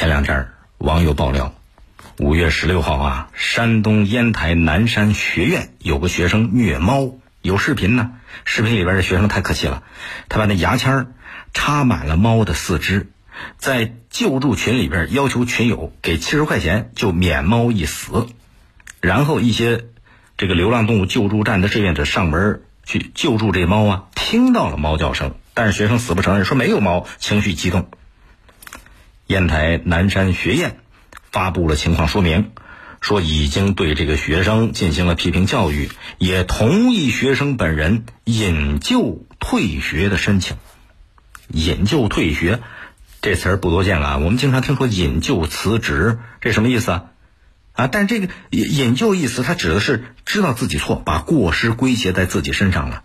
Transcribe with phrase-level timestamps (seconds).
[0.00, 0.48] 前两天
[0.78, 1.52] 网友爆料，
[2.16, 8.12] 五月十六号啊，山东烟台南山学院有个学生虐猫，有视频呢。
[8.46, 9.82] 视频里边的学生太客气了，
[10.30, 11.08] 他把那牙签
[11.52, 13.10] 插满了猫的四肢，
[13.58, 18.26] 在救助群里边要求群友给七十块钱就免猫一死。
[19.02, 19.84] 然后一些
[20.38, 27.90] 这个流浪动物救助站的志愿者上门去救助这猫啊，听到了猫叫声，但是学生死不承认，说没有猫，情绪激动。
[29.30, 30.80] 烟台南山学院
[31.30, 32.50] 发布了情况说明，
[33.00, 35.88] 说已经对这个学生进行了批评教育，
[36.18, 40.56] 也同意学生本人引咎退学的申请。
[41.46, 42.58] 引咎退学
[43.22, 47.04] 这词儿不多见了，我们经常听说引咎辞职，这什么意思啊？
[47.74, 53.04] 啊，但这个引引咎意思，它指的是知道自己错，把过失归结在自己身上了，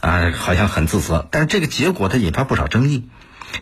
[0.00, 3.08] 啊，好像很自责，但是这个结果它引发不少争议。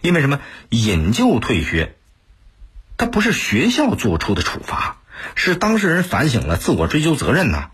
[0.00, 1.94] 因为什么引咎退学？
[2.96, 4.98] 它不是学校做出的处罚，
[5.34, 7.70] 是当事人反省了，自我追究责任呐。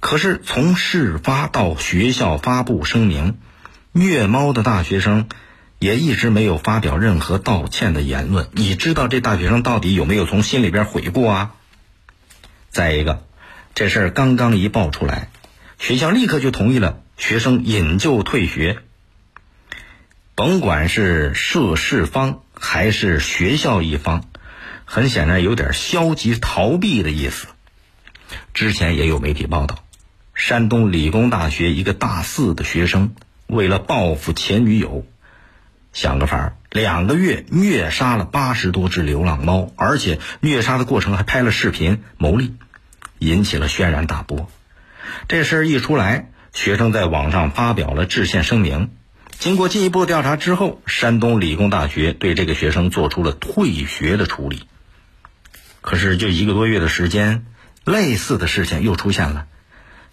[0.00, 3.38] 可是从事发到学校发布声明，
[3.92, 5.28] 虐猫的大学生
[5.78, 8.48] 也一直没有发表任何道歉的言论。
[8.52, 11.52] 你知道这大学生到底有没有从心里边悔过啊？
[12.70, 13.24] 再一个，
[13.74, 15.30] 这事儿刚刚一爆出来，
[15.78, 18.78] 学校立刻就同意了学生引咎退学。
[20.36, 24.26] 甭管是涉事方还是学校一方，
[24.84, 27.46] 很显然有点消极逃避的意思。
[28.52, 29.82] 之前也有媒体报道，
[30.34, 33.14] 山东理工大学一个大四的学生
[33.46, 35.06] 为了报复前女友，
[35.94, 42.52] 想个法儿，两个月虐杀了八十多只流浪猫，而且虐杀的过程还拍了视频牟利，
[43.18, 44.50] 引起了轩然大波。
[45.28, 48.90] 这事儿一出来，学生在网上发表了致歉声明。
[49.38, 54.64] 经过进一步调查之后，山东理工大学对这个学生做出了退学的处理。
[55.82, 57.46] 可是，就一个多月的时间，
[57.84, 59.46] 类似的事情又出现了。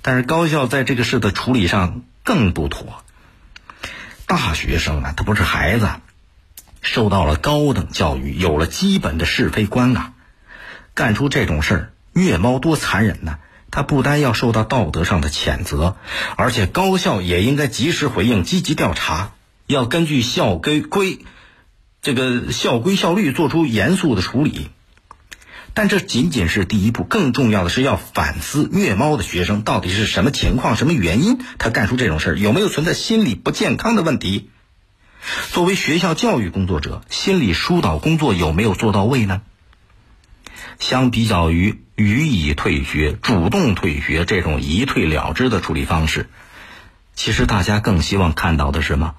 [0.01, 3.03] 但是，高校在这个事的处理上更不妥。
[4.27, 5.89] 大学生啊，他不是孩子，
[6.81, 10.13] 受到了高等教育，有了基本的是非观啊，
[10.93, 13.39] 干出这种事儿，虐猫多残忍呢！
[13.73, 15.95] 他不单要受到道德上的谴责，
[16.37, 19.33] 而且高校也应该及时回应、积极调查，
[19.65, 21.25] 要根据校规规
[21.99, 24.69] 这个校规校律做出严肃的处理。
[25.73, 34.51] 但这仅仅是第一步，更重要的是要反思虐猫的学生到底是什么情况、什么原因，他干出这种事儿有没有存在心理不健康的问题？
[35.51, 39.41] 作为学校教育工作者，心理疏导工作有没有做到位呢？
[40.79, 46.29] 相比较于予以退学、主动退学这种一退了之的处理方式，
[47.15, 49.15] 其实大家更希望看到的是什么？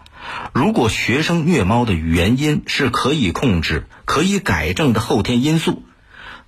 [0.53, 5.83] 如果学生虐猫的原因是可以控制、可以改正的后天因素，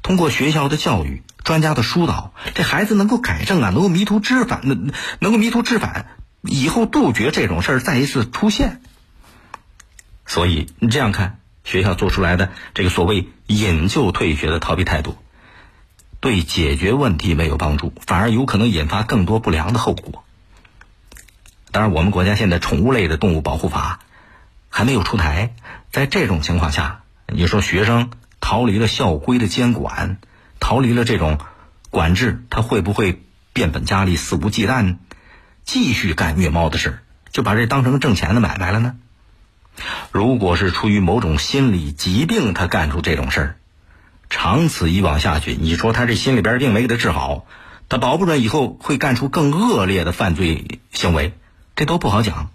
[0.02, 6.06] 通过学校的教育、专家的疏导，这孩子能够改正啊，能够迷途知返，能能够迷途知返，
[6.42, 8.80] 以后杜绝这种事儿再一次出现。
[10.24, 11.38] 所以你这样看。
[11.66, 15.18] 学校做出来的这个所谓引咎退学的逃避态度，
[16.20, 20.22] 对解决问题没有帮助，反而有可能引发更多不良的后果。
[21.72, 23.98] 当然，我们国家现在宠物类的动物保护法
[24.70, 25.54] 还没有出台，
[25.90, 30.18] 在这种情况下，你说学生逃离了校规的监管，
[30.60, 31.38] 逃离了这种
[31.90, 34.98] 管制，他会不会变本加厉、肆无忌惮，
[35.64, 37.00] 继续干虐猫的事
[37.32, 38.94] 就把这当成挣钱的买卖了呢？
[40.10, 43.56] 如果是出于某种心理疾病，他干出这种事儿，
[44.30, 47.46] 长此以往下去，你说他这心里边儿病没给他治好，
[47.90, 51.34] 他保不准以后会干出更恶劣的犯罪行为，
[51.76, 52.50] 这都不好讲。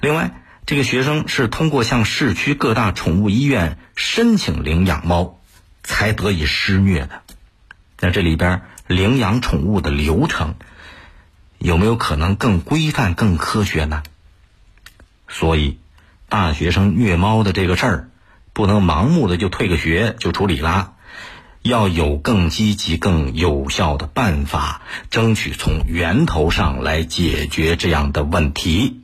[0.00, 5.40] 另外，这个学生是通过向市区各大宠物医院申请领养猫，
[5.82, 7.22] 才得以施虐的。
[7.98, 10.54] 那这里边领养宠物的流程，
[11.58, 14.02] 有没有可能更规范、更科学呢？
[15.26, 15.78] 所以。
[16.30, 18.08] 大学生虐猫的这个事儿，
[18.52, 20.92] 不能盲目的就退个学就处理啦，
[21.60, 24.80] 要有更积极、更有效的办法，
[25.10, 29.00] 争取从源头上来解决这样的问题。